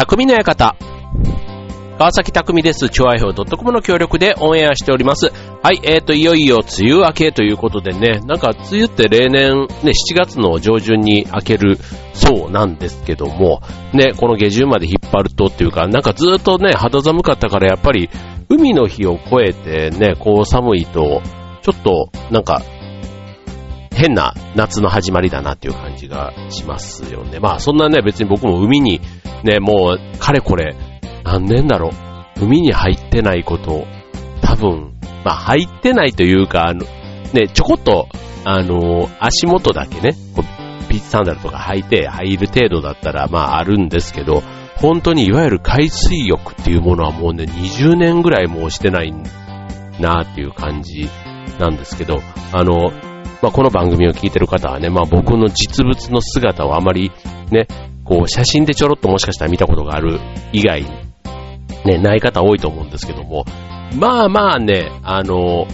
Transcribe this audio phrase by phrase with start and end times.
[0.00, 0.76] 匠の館。
[1.98, 2.88] 川崎匠です。
[2.88, 5.26] 超愛表 .com の協力でオンエアしております。
[5.62, 11.76] はい、えーと、いよいよ梅雨明けということでね、なんか梅雨って例年ね、7月の上旬に明ける
[12.14, 13.60] そうなんですけども、
[13.92, 18.08] ね、この下旬まで引っ張るとっていうか、なんかずっとね、肌寒かったからやっぱり
[18.48, 21.20] 海の日を越えてね、こう寒いと、
[21.60, 22.62] ちょっとなんか
[23.94, 27.38] 変な夏の始まりだなっていう感じがしますよね。
[27.38, 29.02] まあそんなね、別に僕も海に
[29.44, 30.76] ね、もうかれこれ
[31.24, 32.44] 何年だろう。
[32.44, 33.86] 海に入ってないこと、
[34.40, 36.86] 多分、まあ入ってないというか、あの、
[37.32, 38.08] ね、ちょこっと、
[38.44, 44.42] あの、足元だけね、こうピッチサンダルとか履いて入る程度だったら、まああるんですけど、
[44.76, 49.12] 本当にいわゆる海水浴っていうものはもうね、20年ぐらいもうしてない
[50.00, 51.08] なっていう感じ
[51.58, 52.20] なんですけど、
[52.52, 52.90] あの、
[53.42, 57.12] まあ、この番組を聞いてる方はね、まあ、僕の実物の姿をあまり
[57.50, 57.66] ね、
[58.10, 60.18] こう写真でちょろっともしかしたら見たことがある
[60.52, 60.84] 以外
[61.84, 63.44] ね、ない方多いと思うんですけども、
[63.96, 65.66] まあまあね、あの、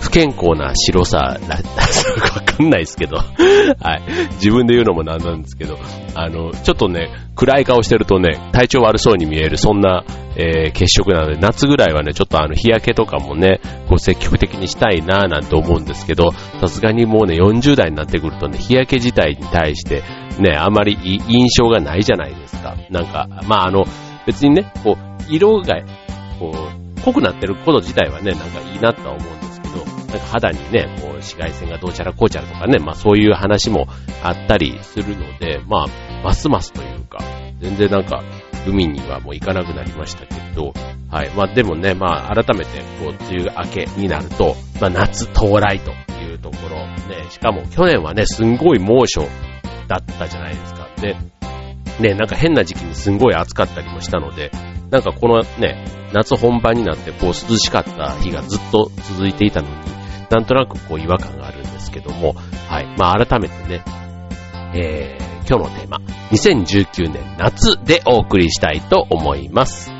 [0.00, 4.02] 不健康な白さ、 わかんないですけど、はい。
[4.34, 5.78] 自分で言うのもなんなんですけど、
[6.14, 10.04] あの、ちょっとね、暗い顔してるとね、体調悪そうに見える、そんな、
[10.38, 20.04] えー、血色なので、夏ぐらいはね、ちょっとあの、日焼けとかもね、こう積極的にしたいなぁなんて思うんですけど、さすがにもうね、40代になってくるとね、日焼け自体に対して、
[20.38, 20.96] ね、あまり
[21.28, 22.76] 印象がないじゃないですか。
[22.90, 23.84] なんか、まああの、
[24.26, 25.82] 別にね、こう、色が、
[26.38, 33.86] こう、濃くなってること自体はね、なんかいいなとは思うんですけど、なんか肌にね、こう、紫外線がどうちゃらこうちゃらとかね、まあそういう話も
[34.22, 35.86] あったりするので、まあ、
[36.22, 37.18] ますますというか、
[37.60, 38.22] 全然なんか、
[38.66, 40.72] 海にはもう行かなくなりましたけど、
[41.10, 41.30] はい。
[41.30, 45.92] まあでもね、まあ改めて、こう、梅雨明けになると、まあ夏到来と
[46.22, 46.76] いうところ、
[47.08, 49.26] ね、しかも去年はね、すんごい猛暑
[49.86, 50.88] だったじゃないですか。
[51.00, 51.16] で、
[52.00, 54.50] ね、なんか変な時期にすんごい暑かったりもしたので、
[54.90, 59.74] なんかこのね、夏本番になってこう涼しかった日がずっと続いていたのに、
[60.30, 62.34] なんとなくこう違和感があるんですけども、
[62.68, 62.86] はい。
[62.98, 63.82] まあ改めてね、
[64.74, 65.96] えー、今日のテーマ、
[66.30, 69.90] 2019年夏でお送りしたいと思います。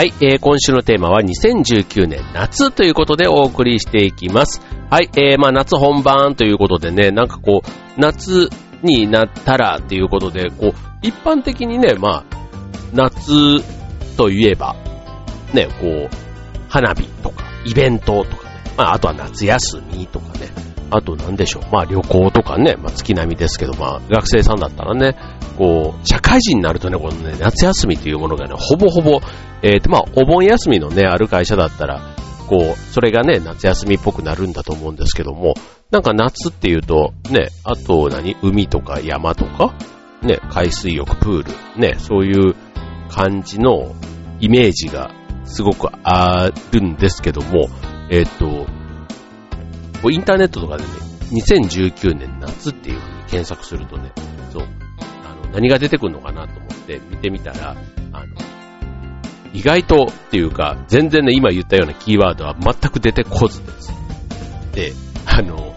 [0.00, 4.62] はい、えー、今週のテーマは2019年夏ということでお送りしていきます。
[4.88, 8.48] はい、えー、まあ夏本番ということでね、なんかこう、夏
[8.82, 12.24] になったらっていうことで、こう、一般的にね、まあ、
[12.94, 13.60] 夏
[14.16, 14.74] といえば、
[15.52, 16.16] ね、こう、
[16.70, 20.48] 花火とか、イベントとかね、まああとは夏休みとかね、
[20.90, 25.14] あと何でしょう、まあ旅行とかね、まあ月並みですけど、まあ学生さんだったらね、
[25.60, 29.20] こう、社会人になるとね、このね、夏休みというものがね、ほぼほぼ、
[29.62, 32.16] えー、と、まあ、お盆休みのね、ある会社だったら、
[32.48, 35.52] こう、それがね、夏休みっぽくなるんだと思うんですけども、
[35.90, 39.74] なんか夏っていうと、ね、あと何海とか山とか、
[40.22, 42.54] ね、海水浴、プール、ね、そういう
[43.10, 43.94] 感じの
[44.40, 45.10] イメージが
[45.44, 47.68] すごくあるんですけども、
[48.10, 48.64] えっ、ー、
[50.02, 50.88] と、インターネットとかでね、
[51.32, 54.12] 2019年夏っていう風に検索するとね、
[55.52, 57.76] 何が出てくるのかなと思って見てみたら、
[58.12, 58.36] あの、
[59.52, 63.92] 意外とっていうか、全然ね、今言ったようなキーワードは全く出てこずです。
[64.72, 64.92] で、
[65.26, 65.74] あの、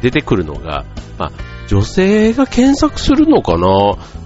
[0.00, 0.84] 出てくるのが、
[1.18, 1.32] まあ、
[1.66, 3.66] 女性が検索するのかな？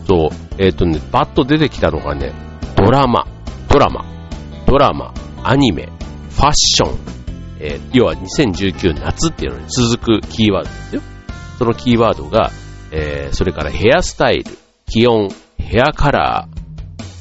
[0.07, 2.33] そう、えっ、ー、とね、バッと出てきたのがね、
[2.77, 3.27] ドラマ、
[3.69, 4.05] ドラマ、
[4.67, 5.89] ドラマ、アニメ、
[6.31, 6.99] ファッション、
[7.59, 11.03] えー、要は2019夏っていうのに続くキーワードですよ。
[11.59, 12.51] そのキーワードが、
[12.93, 16.49] えー、それからヘアスタイル、気温、ヘアカラ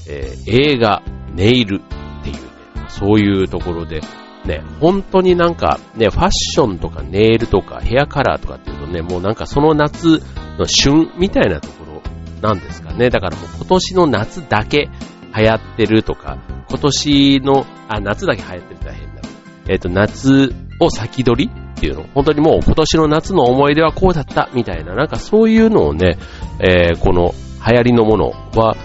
[0.06, 1.02] ー、えー、映画、
[1.34, 2.42] ネイルっていうね、
[2.90, 4.02] そういうところで、
[4.46, 10.22] ね、本当になんかね、ファッションとかネイルとかヘアカラーとかっていうとね、もうなんかその夏
[10.58, 12.02] の旬みたいなところ
[12.42, 13.10] なんですかね。
[13.10, 14.90] だからもう今年の夏だけ
[15.34, 16.38] 流行ってるとか、
[16.70, 19.22] 今年の、あ、夏だけ流行ってる大変だ。
[19.70, 22.04] えっ、ー、と、夏を先取りっていうの？
[22.14, 26.20] 本当にもう今年の夏の思い出はこうだったみたいな、なんかそういうのをね、
[26.60, 27.34] えー、この
[27.68, 28.76] 流行りのものは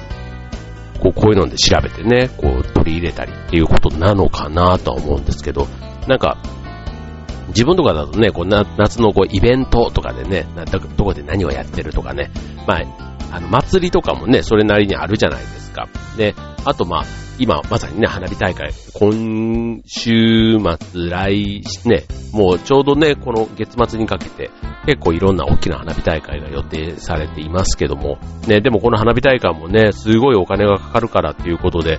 [0.98, 5.68] こうこういうので調べてね、こう取り入れたりっていうことなのかなとは思うんですけど、
[6.08, 6.38] なんか、
[7.48, 10.46] 自分とかだとね、こう夏のこうイベントとかでね、
[10.96, 12.30] どこで何をやってるとかね、
[12.66, 12.82] まあ、
[13.30, 15.86] あの祭りとかもね、それなりにあるじゃないですか。
[16.16, 16.34] で、
[16.64, 17.04] あとまあ、
[17.38, 24.50] 今まさにね、花火大会、今週末、来、ね、もうちょうどね、この月末にかけて、
[24.86, 31.98] 結構いろんな大きな花火大会が予定されていますけども、ね、でもこの花火大会もね、すごいお金がかかるからっていうことで、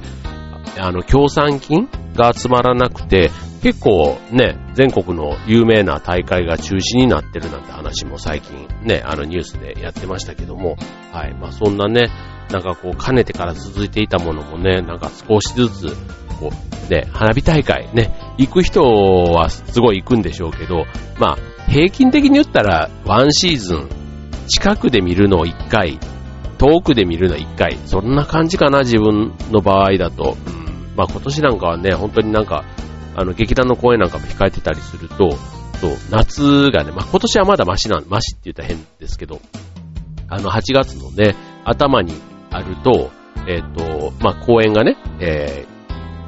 [0.79, 3.31] あの、協賛金が集まらなくて、
[3.62, 10.77] 結構ね、全国の有名な大会が中止になってるなんて話も最近ね、あのニュースでやってましたけども、
[11.12, 11.33] はい。
[11.33, 12.09] まあそんなね、
[12.51, 15.88] なんかこう、かねてから続いていたものもね、なんか少しずつ、
[16.39, 20.85] こう、ね、花火大会ね、行く人はすごい行くんでしょうけど、
[21.19, 21.38] まあ、
[21.69, 23.89] 平均的に言ったら、ワンシーズン、
[24.47, 26.00] 近くで見るのを1回、
[26.57, 30.38] 遠くで見るの1回、そんな感じかな、自分の場合だと。
[30.38, 30.56] う、
[30.97, 32.65] まあ今年なんかはね、本当になんか、
[33.15, 35.31] あの、劇団の公演なんかも控えてたりすると、
[35.79, 39.39] そう、夏がね、まあ今年はまだマシなん、マシって言ったら変ですけど、
[40.27, 42.13] あの、8月のね、頭に
[42.49, 43.11] あると、
[43.47, 45.65] えっ、ー、と、まあ、公演がね、え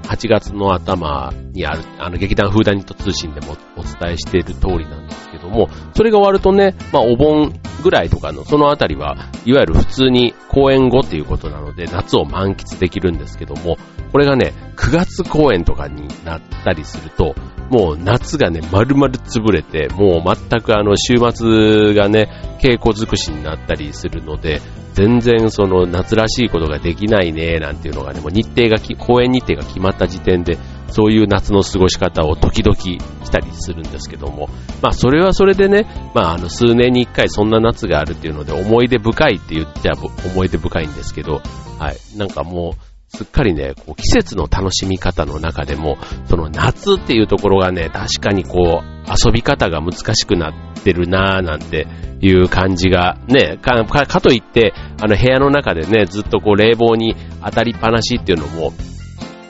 [0.03, 7.53] ー、8月の頭にある、あの、劇団フーダニット通信でもお伝えしている通りなんですけども、それが終わるとね、まあ、お盆
[7.83, 13.77] ぐらいとかの、そのあたりは、いわゆる普通に公演後っていうことなので、夏を満喫できるんですけども、
[14.11, 17.35] これがね、9月公演とかになったりすると、
[17.69, 22.29] もう夏がね、丸々潰れて、もう全くあの週末がね、
[22.59, 24.61] 稽古尽くしになったりするので、
[24.93, 30.57] 全然その夏らしいことができないね、なんていうのがね、もう日程が、公演日程が決まった時点で、
[30.89, 34.49] そういう夏の過ごし方を時々したりするんですけども、
[34.81, 41.41] まあそれはそれでね、まああの数年に一回そんな夏があるっていうので思い出深いって言っちゃ思い出深いんですけど、
[41.79, 51.87] はい、なんかもう、すっかりね、こう季節の楽しみ方の中でも、その夏っていうところがね、確かにこう、遊び方が難しくなってるなぁなんて
[52.21, 58.73] いう感じが、ね、か、かかといって、あの部屋の中でね、ずっとこう冷房に当たりっぱなしっていうのも、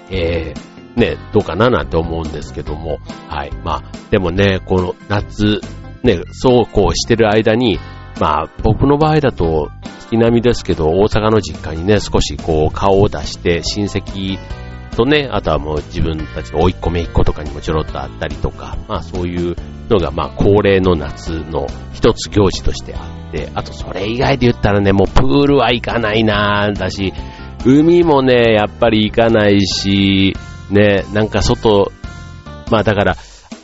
[0.10, 0.69] えー、
[1.00, 3.52] ね、どうかななんて思うんですけども、はい。
[3.64, 5.62] まあ、でもね、この夏、
[6.04, 7.80] ね、そうこうしてる間に、
[8.20, 9.70] まあ、僕の場合だと、
[10.00, 14.38] 月並みですけど、大阪の実家にね、少しこう、顔を出して、親戚
[14.96, 19.56] とね、あとはもう自分たちの甥っ子姪っ子とかにもちょろっとあったりとか、まあそういう
[19.90, 23.00] のがまあ恒例の夏の一つ行事としてあ
[23.30, 27.14] って、あとそれ以外で言ったらね、もうプールは行かないなだし、
[27.66, 30.36] 海もね、やっぱり行かないし、
[30.70, 31.92] ね、なんか外、
[32.72, 33.18] まあだから、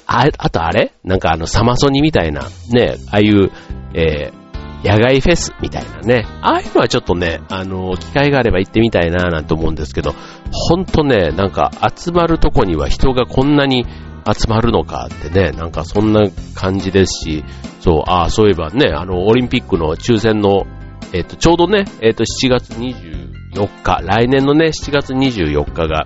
[0.07, 0.93] あ、あとあれ？
[1.03, 3.51] なんかあのサマソニみたいな、ね、ああいう、
[3.93, 4.45] えー
[4.85, 6.27] 野外フェスみたいなね。
[6.41, 10.13] ああいうのはちょっとね、あの、機会があれば行ってみたいななんて思うんですけど、
[10.51, 13.87] ほんとね、なんか集まるとこには人がこんなに
[14.31, 17.43] 集まるのかってね、なんかそんな感じですし、
[17.79, 20.67] そう、ああ、そういえばね、あの、オリンピックの抽選の、
[21.13, 26.05] えっ、と、ちょうどね、えっ、と、7月24日、来年のね、7月24日が、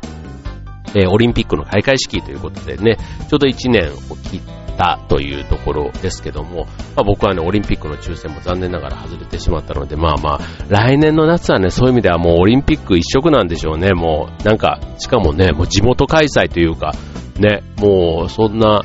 [0.96, 2.98] えー、オリンピックの開会式ということでね、
[3.30, 4.42] ちょうど1年を切っ
[4.78, 6.66] たというところですけども、
[6.96, 10.40] まあ、僕はね、オリンピックの抽選も残念ながら外れてしまったので、まあまあ、
[10.70, 16.94] 来年の夏はね、そういう意味ではもうオリンピック一色なんでしょうね、もう、なんか、しかもね、もう地元開催というか、
[17.40, 18.84] ね、もう、そんな、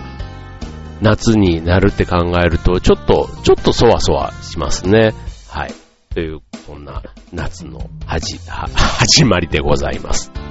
[1.01, 5.13] 夏になるって考えると、ちょっと、ちょっとそわそわしますね。
[5.49, 5.75] はい。
[6.15, 7.03] という、そんな
[7.33, 10.44] 夏の始、始まりでございます。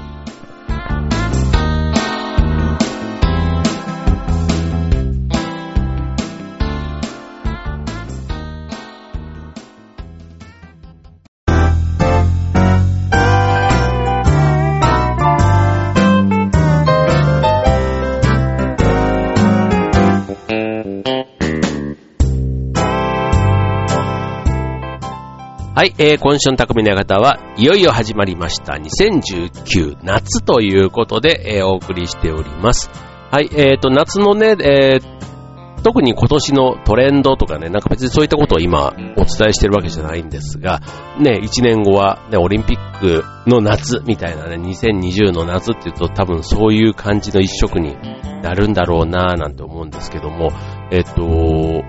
[25.75, 28.73] はい、えー、今週の匠の館はいよいよ始まりました。
[28.73, 32.91] 2019夏ということで、えー、お送りしております。
[33.31, 40.79] はい、えーと、夏のね、えー、特に今年のトレンドとかね、なんか別にそういったことを今お伝えしてるわけじゃないんですが、
[41.19, 47.95] ね、1年後はね、オリンピックの夏みたいなね、2020の夏って言うと多分そういう感じの一色に
[48.43, 50.51] なるんだろうなぁなんて思うんですけども、
[50.91, 51.83] えっ、ー、と、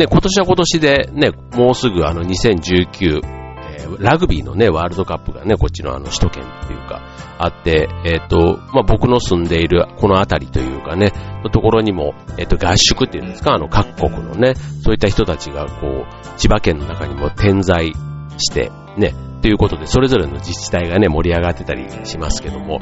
[0.00, 7.02] ね、今年は今年でね、もうすぐあの2019、えー、ラグビーのね、ワールドカップがね、こっちのあの首都圏っていうか、
[7.38, 11.12] あって、えっ、ー、と、まあ、僕の住んでいるこの辺りというかね、
[11.44, 17.92] のところにも、えっ、ー、と、合宿っていうんですか、あの、各国のね、そういった人たちがこう、千葉県の中にも点在
[18.38, 22.78] して、ね、ということで、それぞれの自治体がね、盛り上がってたりしますけども、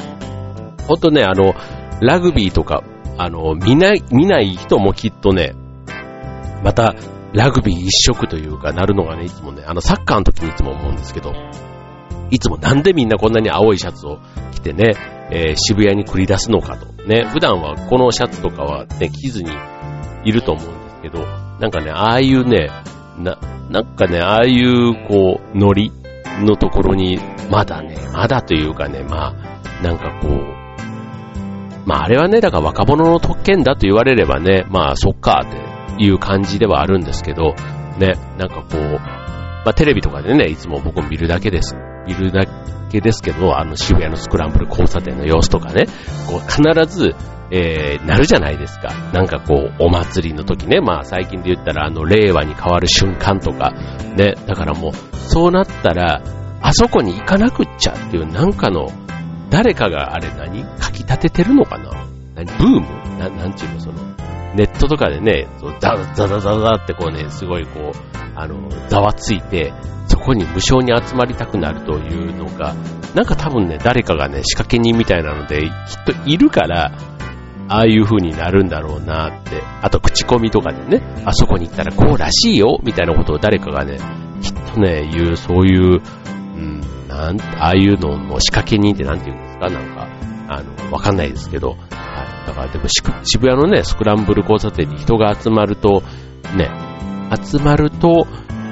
[0.87, 1.55] ほんとね、あの、
[2.01, 2.85] ラグビーとか、
[3.17, 5.55] あの、見ない、見ない人もきっとね、
[6.63, 6.95] また、
[7.33, 11.33] ラグビー一色というかなるのがね、いつもね、あの、サッカーの時にいつも思うんですけど、
[12.31, 14.19] いつもなんでみんなこんなに青いシャツを
[14.53, 14.95] 着てね、
[15.31, 16.87] えー、渋谷に繰り出すのかと。
[17.05, 19.51] ね、普段はこのシャツとかはね、着ずに
[20.25, 21.25] いると思うんですけど、
[21.61, 22.71] なんかね、ああいうね、
[23.19, 23.39] な、
[23.71, 25.93] なんかね、ああいう、こう、ノリ
[26.41, 27.19] のところに、
[27.51, 30.59] まだね、まだというかね、まあ、なんかこう、
[31.87, 35.68] まああれはね、だから若者の特権だと言われればね、まあそっかって
[35.99, 37.55] いう感じではあるんですけど、
[37.99, 39.01] ね、なんかこう、
[39.65, 41.77] まあテレビとかでね、いつも僕も見るだけです。
[42.07, 42.47] 見るだ
[42.91, 45.87] けですけど、あの渋谷のスクランブル交差点の様子とかね、
[46.27, 47.15] こう必ず、
[47.51, 48.89] えー、なるじゃないですか。
[49.13, 53.73] なんかこう、お祭りの時ね、まあ最近で言ったらあの、令和に変わる瞬間とか、
[54.17, 56.23] ね、だからもう、そうなったら、
[56.61, 58.89] あそこに行かなくっちゃっていうなんかの、
[59.51, 60.63] 誰かがあれ何？
[60.83, 61.91] 書き立ててるのかな？
[62.35, 62.47] 何？
[62.59, 63.19] ブーム？
[63.19, 63.95] ななんちゅうのその、
[64.55, 65.47] ネットとかでね、
[65.81, 67.99] ザザザザザってこうね、すごいこう、
[68.35, 69.73] あの、ざわついて、
[70.07, 72.75] そこに無償に集まりたくなるというのが、
[73.15, 75.71] なんか多分ね、誰かがね、仕掛け人みたいなので、きっ
[76.05, 76.93] といるから、
[77.71, 79.63] ああいう風になるんだろうなって。
[79.83, 83.99] あと口コミとかでね、あそこに行ったらこうらしいよ、みたいなことを誰かがね、
[84.41, 86.01] きっとね、言う、そういう、
[86.57, 89.69] うん、なん、ああいうのの仕掛け人ってなんて言うんですか？
[89.69, 90.09] なんか、
[90.49, 91.79] あの、わかんないですけど、はい。
[92.47, 96.03] だからでも渋谷のね、スクランブル交差点に人が集まると、
[96.57, 96.71] ね、
[97.45, 98.27] 集まると、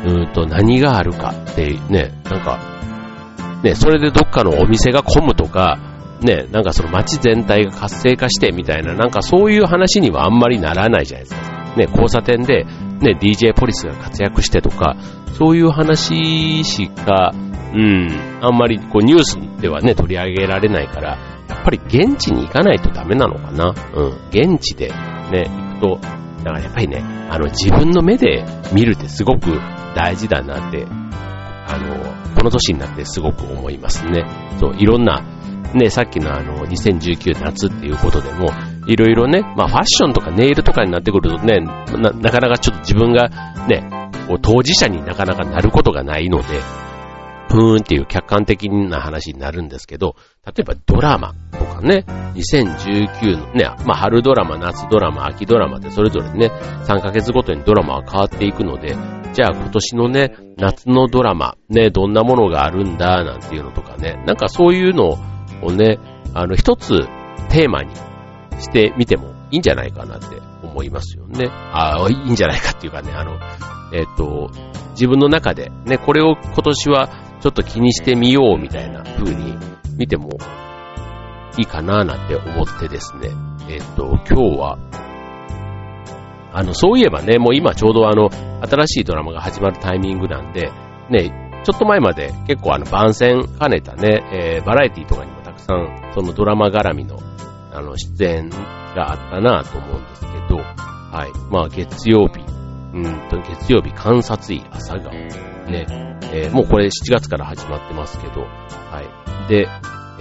[0.04, 2.59] うんと何があるかってね、なんか、
[3.62, 5.78] ね、それでどっかのお店が混むとか、
[6.21, 11.75] ね、なんかその街全体が活性化してみたいな、なんかそういう話にはあんまりならないじゃないですか。
[11.76, 14.97] ね、交差点で、ね、DJ ポリスが活躍してとか、
[15.35, 17.35] そういう話しか、
[17.75, 18.09] うん、
[18.40, 23.75] あんまりこうニュースではね、取り上げられないから、やっぱり現地に行かないとダメなのかな。
[23.95, 24.88] うん、現地で
[25.31, 26.00] ね、行くと、
[26.45, 29.50] だからやっぱりね、あの自分の目で見るってすごく
[29.95, 30.87] 大事だなって、
[31.69, 34.25] あの、この年になってすごく思いますね。
[34.61, 35.23] そう、いろんな、
[35.75, 38.49] ね、さっきのあの、2019夏っていうことでも、
[38.87, 43.29] いろいろね、まあファッションとかネイルとかになってくるとね、ななかなかちょっと自分が
[43.67, 43.88] ね、
[44.43, 46.47] 当事者になかなかなることがないので、
[47.49, 56.50] ふーんっていう客観的な話になるんですけど、例えばドラマとかね、2019のね、まあ春ドラマ、夏ドラマ、秋ドラマってそれぞれね、
[56.85, 58.97] 3ヶ月ごとにドラマは変わっていくので、
[59.33, 65.19] じゃあ今年のね、夏のドラマ、ね、どんなものがあるんだ、なんていうのとかね、なんかそういうの
[65.62, 65.99] をね、
[66.35, 67.07] あの一つ
[67.50, 67.95] テーマに
[68.59, 71.49] してみてもいいんじゃないかなって思いますよね。
[71.49, 73.38] ああ、いいんじゃないかっていうかね、あの、
[73.93, 74.50] えっ、と、
[74.93, 77.09] 自分の中でね、これを今年は
[77.47, 79.55] ちょっと気にしてみようみたいな風に
[79.97, 80.31] 見ても
[81.57, 83.31] いいかななんて思ってですね。
[83.69, 84.79] えっ、と、今日は、
[86.53, 88.31] あの、そういえばね、もう今ちょうどあの、
[88.67, 90.73] 新しいドラマが始まるタイミングなんで、
[91.09, 97.21] ね、ちょっと前まで結構あの、番宣兼ねたね、えー、バラエティとかにもたくさん、そのドラマ絡みの、
[97.73, 101.53] あの、出演があったなと思うんですけど、はい。
[101.53, 102.41] まあ、月曜日、
[102.93, 105.55] うんと、月曜日観察医朝顔。
[105.66, 105.87] ね。
[106.32, 109.02] えー、もうこれ7月から始まってますけど、は
[109.46, 109.49] い。
[109.49, 109.68] で、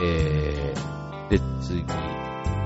[0.01, 1.83] えー、で、次、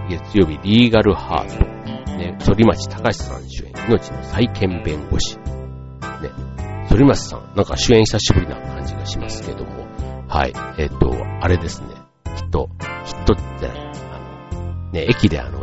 [0.09, 1.79] 月曜日、リーガルハート。
[2.17, 5.37] ね、反町隆史さん主演、命の再建弁護士。
[5.37, 5.43] ね、
[6.89, 9.85] 反町さん、なんか主演久しぶりな感じがしますけども、
[10.27, 10.53] はい。
[10.77, 11.87] えっ、ー、と、あれですね。
[12.35, 12.69] きっと、
[13.05, 13.79] きっとじゃない、
[14.11, 15.61] あの、ね、駅であの、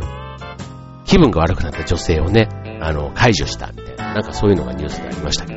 [1.05, 2.49] 気分が悪くなった女性をね、
[2.81, 5.56] あの、解除したみたいな、なんかそういうのがニュースでありましたけど、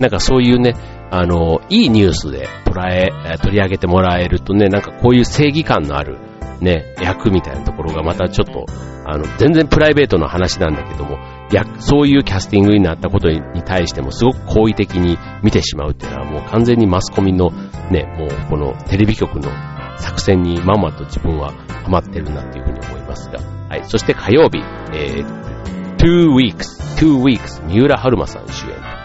[0.00, 0.74] なんかそういうね、
[1.10, 6.18] あの、いいニュースで捉え、取り上げてもらえるとね、なんかこういう正義感のある
[6.60, 8.66] ね、役みたいなところがまたちょっと、
[9.06, 11.18] あの、全然プライベートの話なんだけども、
[11.78, 17.50] そういうキャスティングになったことに対してもすごく好意的に見てしまうっていうのはもう完全にマスコミの
[17.90, 19.50] ね、もうこのテレビ局の
[19.98, 21.52] 作戦にまんまと自分は
[21.82, 23.40] ハマってるなっていうふうに思いますが。
[23.68, 23.84] はい。
[23.84, 24.58] そして火曜日、
[24.94, 28.99] えー、two weeks, two weeks, 三浦春馬さん主演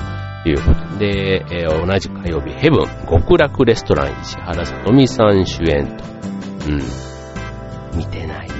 [0.50, 6.04] いうことで、えー、同じ火曜日、ヘブン、極楽レストラン石原さとみさん主演と。
[6.68, 7.98] うん。
[7.98, 8.56] 見てないな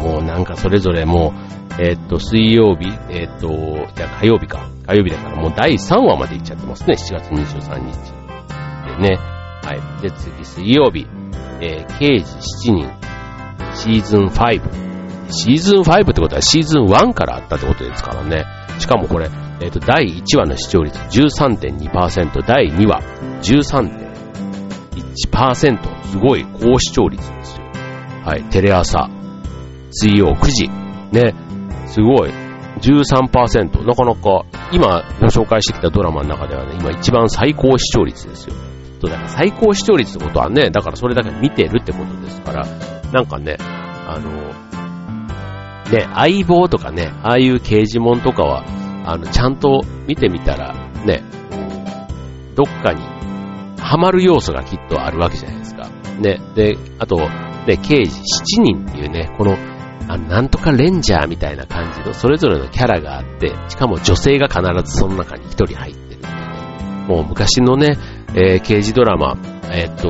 [0.00, 1.34] もうなんかそれぞれも
[1.78, 4.68] う、えー、っと、水曜日、えー、っと、じゃあ火曜日か。
[4.86, 6.96] 火曜日だからもう第3話まで行っちゃってますね。
[6.96, 8.20] 7月23日。
[9.00, 9.16] でね。
[9.62, 10.02] はい。
[10.02, 11.06] で、次、水曜日、
[11.60, 12.90] えー、刑事7人、
[13.74, 14.90] シーズン5。
[15.32, 18.44] シーズン5ってことはシーズン1からあったってことですからね。
[18.78, 19.30] しかもこれ、
[19.60, 23.02] えっ、ー、と、第1話の視聴率13.2%、第2話
[23.42, 26.06] 13.1%。
[26.06, 27.64] すごい高視聴率ですよ。
[28.24, 29.08] はい、テレ朝、
[29.90, 30.68] 水曜9時。
[31.12, 31.34] ね、
[31.86, 32.30] すごい。
[32.80, 33.86] 13%。
[33.86, 38.54] なかなか、今ご紹介してきたドラマの中ではね、今一番最高視聴率ですよ。
[39.00, 42.66] そうだから最高視聴率ってことはね、だからそれだけ見てるってことですから、
[43.12, 44.30] なんかね、あの、
[45.90, 48.64] ね、相棒とかね、ああいう刑事門とかは、
[49.10, 50.72] あの、ちゃんと見てみたら、
[51.04, 51.22] ね、
[52.54, 53.02] どっかに
[53.76, 55.88] ハマる要素がきっとあるわけじゃないですか。
[56.20, 58.20] ね、で、あと、ね、刑事
[58.58, 59.56] 7人っていうね、この、
[60.06, 67.98] あ、なんとかレンジャーみたいな感じの、それぞれのキャラがあって、しかも女性が必ずその中に1人入ってるってね、もう昔のね、
[68.34, 69.36] えー、刑事ドラマ、
[69.72, 70.08] えー、っと、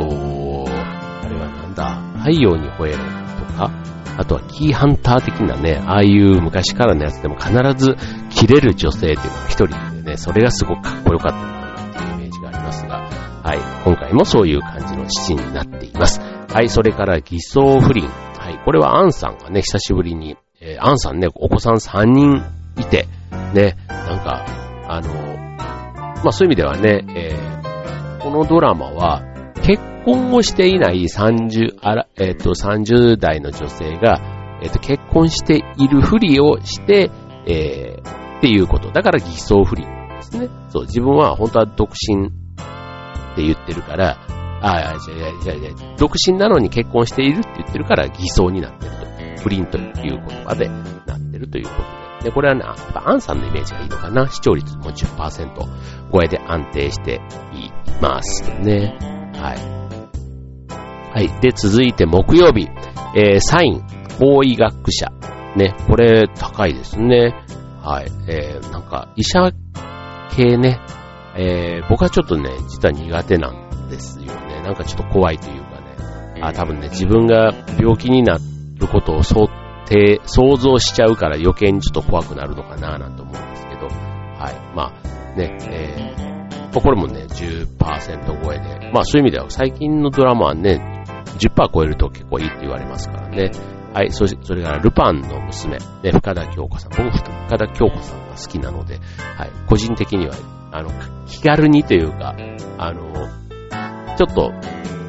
[1.22, 2.98] あれはなんだ、太陽に吠えろ
[3.46, 3.70] とか、
[4.18, 7.96] あとはキーハンター的なね、ああいう昔からのやつでも必ず
[8.30, 12.98] 切れる女性っていうのが一人いてね、それがすごくかっこよかったなっていうイメージがありますが、
[13.42, 16.20] はい、今回もそういう感じの七になっています。
[16.20, 18.06] はい、それから偽装不倫。
[18.06, 22.42] はい、これはアンさんがね、久しぶりに、えー、アンさんね、お子さん3人
[22.78, 23.06] いて、
[23.54, 24.44] ね、なんか、
[24.88, 25.14] あの、
[26.22, 29.22] まあそういう意味ではね、えー、このドラマは、
[29.62, 34.20] 結婚をしていない30、あら、えっ、ー、と、30代の女性が、
[34.62, 37.10] えっ、ー、と、結婚しているふりをして、
[37.46, 38.90] えー、っていうこと。
[38.90, 40.48] だから偽装不倫ですね。
[40.70, 42.30] そう、自分は本当は独身っ
[43.36, 44.18] て言ってるから、
[44.62, 49.10] ああ、じゃあ、じゃあ、じゃあ、独身なのに結婚しているって言ってるから偽装になってると。
[49.40, 52.24] 不倫という言葉でなってるということで。
[52.24, 54.28] で、これはね、やっぱアンさんのイメージがいいのかな。
[54.28, 55.54] 視聴率も10%
[56.12, 57.20] 超えで安定して
[57.54, 57.70] い
[58.02, 58.98] ますね。
[59.34, 59.80] はい。
[61.12, 61.40] はい。
[61.40, 62.68] で、続いて木曜日、
[63.16, 63.82] えー、サイン、
[64.18, 65.10] 法医学者。
[65.56, 67.34] ね、これ高いですね。
[67.82, 68.10] はい。
[68.28, 69.52] えー、なんか、医者
[70.36, 70.80] 系ね、
[71.36, 74.62] えー、僕はちょっとね、実は苦手なんですよね。
[74.62, 76.40] なんかちょっと怖いというかね。
[76.42, 78.38] あ、多分ね、自分が病気にな
[78.78, 79.48] ることを想
[79.86, 83.86] 定、想像しちゃうから余計にちょっと怖くなるのかななんて思うんですけど。
[83.86, 84.76] はい。
[84.76, 88.90] まあ、ね、えー、これもね、10%超えで。
[88.92, 91.04] まあそういう意味では最近のドラマはね、
[91.38, 93.50] 10%超えると結構いいって言われますからね。
[93.92, 96.90] はい、そそれからルパンの娘、ね、深田京子さん。
[96.90, 99.00] 僕、深田京子さんが好きなので、
[99.36, 100.34] はい、個人的には、
[100.70, 100.90] あの、
[101.26, 102.36] 気軽にというか、
[102.78, 103.12] あの、
[104.16, 104.52] ちょっと、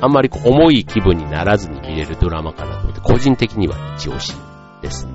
[0.04, 4.34] あんまりこう重い気分にならずに見れるドラマかなと思って、個人的には一押し
[4.82, 5.14] ですね。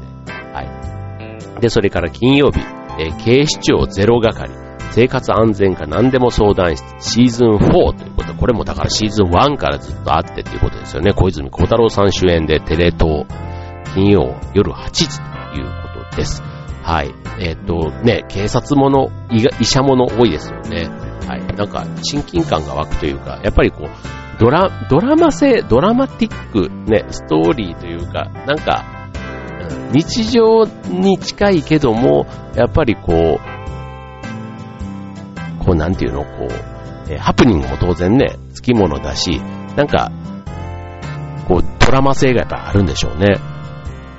[0.52, 1.60] はい。
[1.60, 2.60] で、それから金曜日、
[3.00, 4.66] えー、警視庁ゼロ係。
[4.92, 11.12] 生活安全課何でも相談室シーズン4ということで、これもだからシーズン1からずっとあってっていうことですよね。
[11.12, 13.26] 小泉小太郎さん主演でテレ東、
[13.96, 15.24] 金曜夜8時と
[15.58, 16.42] いうことです。
[16.82, 17.14] はい。
[17.40, 20.90] えっ、ー、と、ね、警察もの、医者もの多いですよね。
[21.26, 21.46] はい。
[21.56, 23.88] なんか、親近感が湧くというか、やっぱりこう、
[24.38, 28.84] ドラ、ドラマ性、ドラマティック、ね、ストーリーというか、なんか、
[29.92, 33.40] 日常に近いけども、やっぱりこう、
[35.64, 36.46] こうなんていうの、こう、
[37.10, 39.40] えー、ハプニングも当然ね、つきものだし、
[39.74, 40.12] なんか、
[41.48, 43.55] こう、ドラマ性がやっぱあるんでしょうね。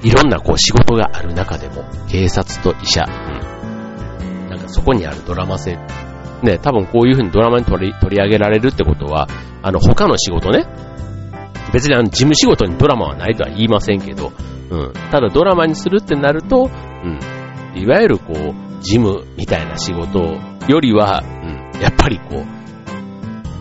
[0.02, 4.50] いろんなこう仕事がある中でも、警察と医者、うん。
[4.50, 5.78] なんかそこにあるドラマ性。
[6.44, 9.28] ね、多分こういう風にドラマに取り取り上げられるってことは、
[9.64, 10.68] あの、他の仕事ね、
[11.74, 14.32] 別にあの、事務仕事にドラマはないとは言いませんけど、
[14.70, 14.94] うん。
[15.12, 16.70] ただドラマにするってなると、
[17.04, 17.20] うん。
[17.76, 20.20] いわゆるこう、事務みたいな仕事
[20.68, 22.46] よりは、うん、やっぱりこう、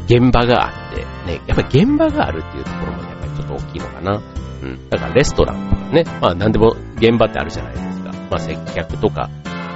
[0.05, 4.23] 現場があって、ね、やっぱり現場があるっていうところもやっぱりちょっと大きいのかな。
[4.91, 8.13] だからレストランとかね、まあ何でも現場ってあるじゃないですか。
[8.31, 9.31] まあ接客とか、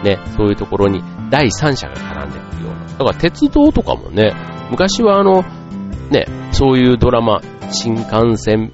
[0.04, 2.86] ね、そういうところに第三者が絡んでくるような。
[2.86, 4.32] だから鉄道とかもね、
[4.70, 5.42] 昔はあの、
[6.10, 8.72] ね、そういうドラマ、新幹線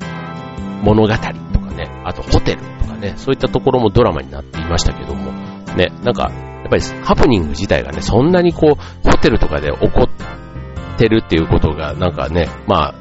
[0.83, 1.31] 物語とか
[1.75, 5.33] ね、あとホテルとかね、そういったところもドラマになっていましたけども、
[5.77, 6.31] ね、なんか
[6.67, 12.95] やっぱりハプニング自体がね、そんなにこう、ホテルとかで起こってるっていうことが、なんかね、ま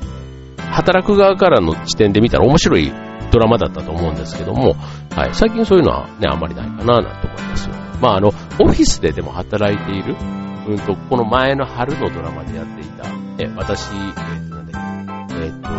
[0.59, 2.93] あ、働く側からの視点で見たら面白い
[3.35, 4.75] ドラマだったと思うんですけども、
[5.13, 7.75] はい、最近そういうのはね、あんまりないかな、なんて思いますよ。
[8.01, 10.15] まあ、あの、オフィスででも働いている、
[10.69, 13.03] うんと、この前の春のドラマでやっていた、
[13.39, 15.69] え、私、えっ、ー、と、なんえっ、ー、と、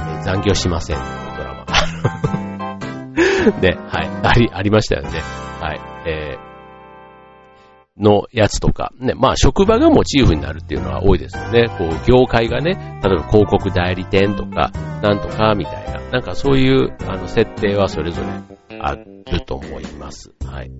[0.00, 1.66] えー、残業しません、ドラマ。
[3.62, 5.20] ね、はい、あり、ありましたよね。
[5.60, 6.53] はい、えー
[7.98, 11.68] のやつとか、ね、まあ職場がモチーフになるっていうのは多いですよね。
[11.78, 14.70] こう、業界がね、例えば広告代理店とか、
[15.02, 20.32] なんとかみたいな、なんかそういう、あの、設定はそれぞれあると思います。
[20.44, 20.70] はい。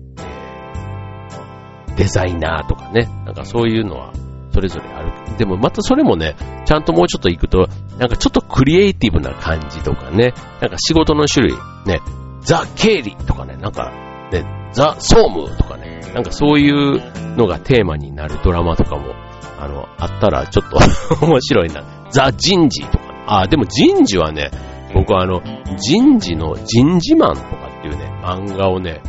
[1.95, 4.11] デザイナーとかね、なんかそういうのは
[4.53, 5.37] それぞれある。
[5.37, 12.01] でもまたそれもね、ちゃんともうちょっと行くと、なんかちょっとクリエイティブな感じとかね、なんか仕事の種類、ね、
[12.41, 13.91] ザ・経理とかね、なんか、
[14.31, 17.01] ね、ザ・総務とかね、なんかそういう
[17.35, 19.13] のがテーマになるドラマとかも
[19.57, 20.77] あの、あったらちょっと
[21.25, 21.83] 面白いな。
[22.11, 23.05] ザ・人事とか。
[23.27, 24.51] あ、でも人事はね、
[24.93, 25.41] 僕はあの、
[25.77, 27.47] 人事の人事マンとか
[27.79, 29.01] っていうね、漫画をね、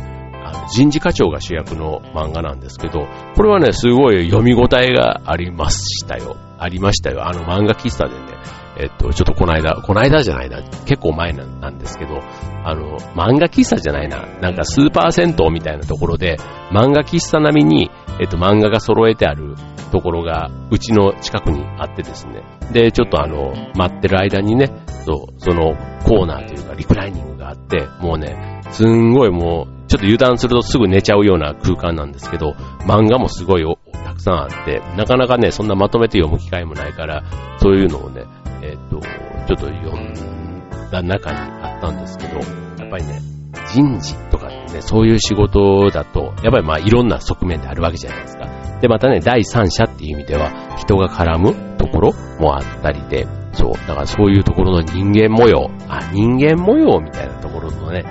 [0.43, 6.37] あの人事課長が主役の漫画なんですけど、これはね、すごい読み応えがありましたよ。
[6.57, 7.27] ありましたよ。
[7.27, 8.19] あの漫画喫茶でね、
[8.79, 12.19] えっと、ちょっとこの間、この間じゃないな、結構前なんですけど、
[12.63, 16.37] あの、漫画喫茶じゃないな、なんかスーパー銭湯みたいなところで、
[16.71, 19.55] 漫画喫茶並みに、えっと、漫画が揃えてある
[19.91, 22.43] ところが、うちの近くにあってですね。
[22.71, 24.71] で、ちょっとあの、待ってる間にね、
[25.05, 33.65] そう、そのコーナーというかリクライニングがあって、もうね、すんごいもう、ちょっと油断するとすぐ寝ちゃうような空間なんですけど、漫画もすごい
[34.03, 37.23] たくさんあって、なかなかね、そんなまとめて読む機会もないから、
[37.59, 38.23] そういうのをね、
[38.61, 40.13] えっ、と、ちょっと読ん
[40.91, 42.39] だ中にあったんですけど、
[42.79, 43.19] やっぱりね、
[43.73, 48.47] 人事とかね、そういう仕事だと、やっぱりまあいろんな側面であるわけじゃないですか。
[48.81, 58.03] で、またね、第三者っていう意味では、人が絡むところもあったりで、そう、だからそういうところの人間模様、あ、人間模様みたいなところのね、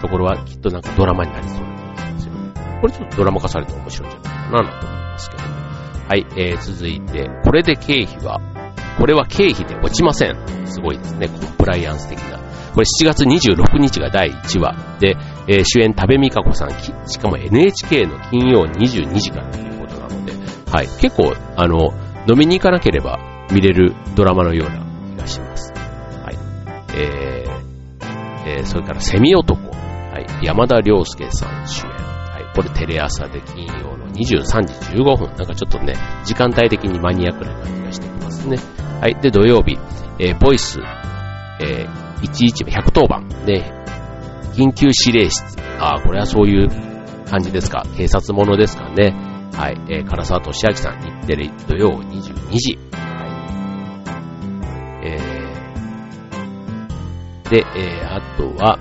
[0.00, 2.80] ところはきっとなんかドラマになりそうな気がしますよね。
[2.80, 5.42] これちょっとドラマ化されて面白いんじゃないかなと思いますけど。
[6.08, 8.40] はい、えー、続いて、これで経費は
[8.98, 10.36] これは経費で落ちません。
[10.66, 12.38] すごいですね、コンプライアンス的な。
[12.74, 16.70] これ7月26日が第1話で、えー、主演多部未華子さん、
[17.06, 20.32] しかも NHK の金曜22時からということなので、
[20.70, 21.92] はい、結構、あの、
[22.28, 23.18] 飲みに行かなければ
[23.52, 25.72] 見れるドラマのような気がします。
[25.72, 26.38] はい。
[26.94, 38.81] えー、えー、それからセミ男、はい、山田涼介さん主演、はい、これテレ朝で金曜の23時15分、なんかちょっとね、時間帯的にマニアックな感じがしてきますね。
[39.02, 39.16] はい。
[39.16, 39.76] で、土曜日、
[40.20, 40.78] えー、ボイス、
[41.60, 43.28] えー、110番。
[43.44, 43.64] で、
[44.54, 45.42] 緊急指令室。
[45.80, 46.68] ああ、これはそういう
[47.28, 47.84] 感じですか。
[47.96, 49.12] 警察ものですかね。
[49.54, 49.80] はい。
[49.90, 52.12] えー、唐沢俊明さん、日テレ土曜22
[52.52, 52.78] 時。
[52.92, 53.26] は
[55.02, 55.06] い。
[55.08, 58.78] えー、で、えー、あとは、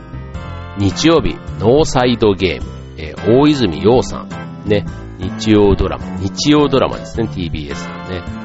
[0.77, 2.69] 日曜日、ノーサイドゲーム。
[2.99, 4.29] えー、大泉洋さん。
[4.69, 4.85] ね。
[5.17, 6.05] 日曜ドラマ。
[6.17, 8.40] 日曜ドラマですね、TBS のね。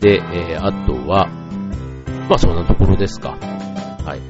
[0.00, 1.28] で、えー、あとは、
[2.28, 3.36] まあそんなところですか。
[3.36, 4.20] はい。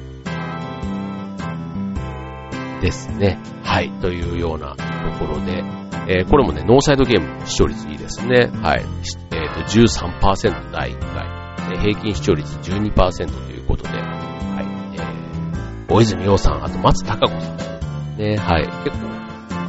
[2.81, 3.39] ですね。
[3.63, 3.89] はい。
[4.01, 4.83] というようなと
[5.25, 5.63] ころで、
[6.07, 8.51] えー、これもね、ノーサイドゲーム視聴率いいですね。
[8.61, 8.85] はい。
[9.31, 11.41] えっ、ー、と、13%第1回。
[11.79, 14.01] 平均視聴率12%ということで、はい。
[14.95, 18.17] えー、大泉洋さん、あと松たか子さん。
[18.17, 18.67] ね、はい。
[18.83, 19.07] 結構、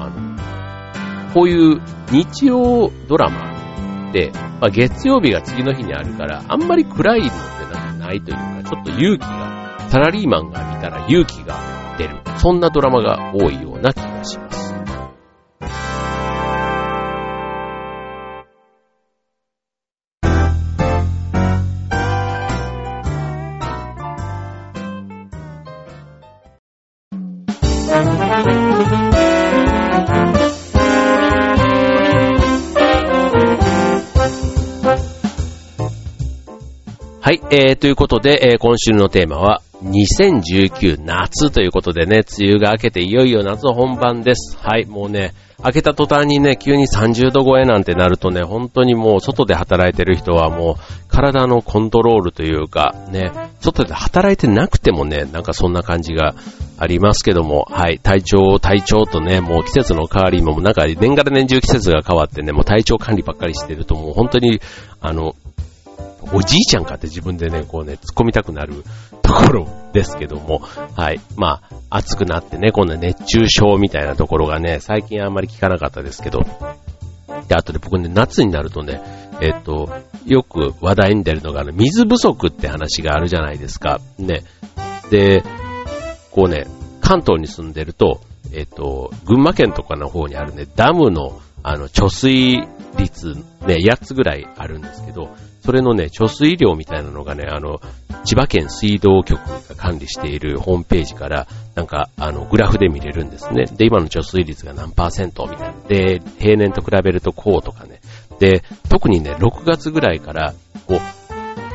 [0.00, 1.80] あの、こういう
[2.10, 3.51] 日曜ドラマ、
[4.60, 7.36] まあ、月曜日が次の日にあるから、あんまり暗いのって
[7.74, 11.58] なんかないというか、ちょっと勇気が、サラリーマンが見たら勇気が
[11.98, 12.16] 出る。
[12.38, 14.62] そんなドラマが多いような気がします。
[37.32, 44.58] はい、えー、ということで、えー、今週のテーマは、2019夏ということでね、梅雨が明けていよいよ夏本番です。
[44.60, 45.32] はい、もうね、
[45.64, 56.34] 明けた途端にね、急に30度超えなんてなるとね、本当にもう外で働いてる人はもう体のコントロールというか、ね、外で働いてなくてもね、なんかそんな感じが
[56.76, 64.60] ありますけども、はい、体調、体調とね、もう季節の変わりも、なんか年がら年中季節が変わってね、もう体調管理ばっかりしてるともう本当に、
[65.00, 65.34] あの、
[66.32, 68.84] おじいちゃんかって自分でね、こうね、突っ込みたくなる
[69.22, 71.20] ところですけども、はい。
[71.36, 76.40] まあ、暑くなってね、こんな熱中症みたいなところがね、最近あんまり聞かなかったですけど、
[77.48, 79.00] で、あとで僕ね、夏になるとね、
[79.40, 79.88] えっ、と、
[80.26, 84.00] よく話題に出るのが、ね水不足って話があるじゃないですか。
[84.18, 84.42] ね。
[85.10, 85.42] で、
[86.30, 86.66] こうね、
[87.00, 88.20] 関東に住んでると、
[88.52, 92.62] えっ、と、群馬県とかの方にあるね、ダムの、あの、貯水
[92.98, 93.34] 率、
[93.66, 95.30] ね、8つぐらいあるんですけど、
[95.64, 97.80] それのね、貯水量みたいなのがね、あの、
[98.24, 103.64] 千葉県水道局が管理しているホームページから、なんか、あの、グラフで見れるんですね。
[103.66, 105.74] で、今の貯水率が何パーセントみたいな。
[105.88, 108.00] で、平年と比べるとこうとかね。
[108.38, 110.54] で、特にね、6月ぐらいから、
[110.86, 111.00] こう、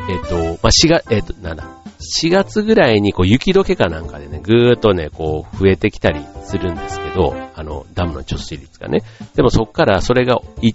[0.09, 1.65] えっ、ー、と、まあ、4月、えっ、ー、と、なんだ、
[1.99, 8.99] 4月ぐらいにこう雪解けかなんかでね、ぐーっとね、こう増えてきたりするんですけど、あの、ダムの貯水率がね。
[9.35, 10.73] でもそこからそれが終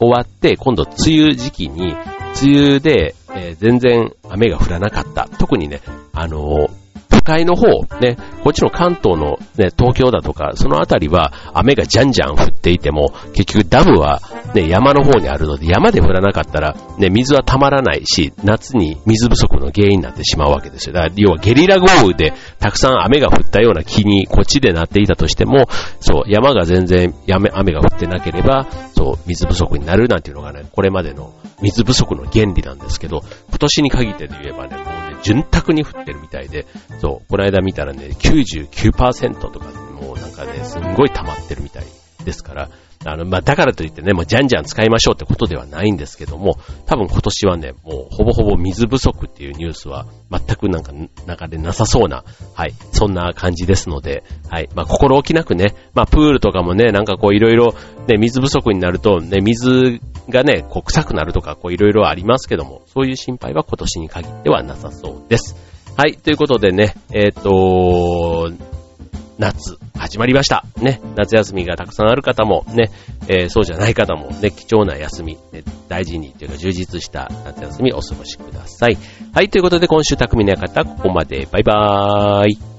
[0.00, 1.94] わって、今度梅雨時期に、
[2.42, 5.28] 梅雨で、えー、全然雨が降らなかった。
[5.38, 5.80] 特にね、
[6.12, 6.83] あのー、
[7.24, 7.66] 会の方、
[8.00, 14.20] ね、こっちの関東のね、東京だとか、そのあたりは雨がじゃんじゃん降っていても、結局ダムは
[14.54, 20.92] ね、山の方にあるので、山で降らなかったら、ね、水は溜まらないし、夏に水不足の原因になってしまうわけですよ。
[20.92, 25.64] だから、要はゲリラ豪雨でたくさん雨が降ったような気にこっちでなっていたとしても、
[26.00, 31.32] そう、山が全然雨が降ってなければ、そう、水不足になるなんていうのがね、これまでの
[31.62, 36.66] 水不足の原理なんですけど、今年に限ってで言えばね、もうね、潤沢に降ってるみたいで、
[37.00, 39.66] そう、この間見たらね、99%とか、
[40.00, 41.84] もうなんかね、すんごい溜まってるみたい
[42.24, 42.68] ですから、
[43.04, 50.92] あの、まあ、だからといってね、もうじゃんじゃん使いましょうってことではないんですけども、多分今年はね、もうほぼほぼ水不足っていうニュースは全くなんか、
[51.26, 57.74] 中でなさそうな、はい、そんな感じですので、はい、まあ、心置きなくね、まあ、プールとかもね、なんかこういろいろ、
[58.08, 65.56] ね、水不足になると、ね、水がね、こう臭くなるとか、こういろいろありますけども、そういう心配は今年に限ってはなさそうです。
[65.96, 68.50] はい、ということでね、えっ、ー、と
[69.38, 70.64] 夏、始まりました。
[70.76, 72.90] ね、夏休みがたくさんある方も、ね、
[73.28, 78.98] えー、そうじゃない方も、ね、貴重な休み、ね、大事にというか充実した夏休みお過ごしください。
[79.32, 81.48] はい、ということで今週匠の館、ここまで。
[81.50, 82.73] バイバーイ。